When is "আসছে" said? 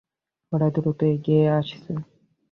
1.57-1.91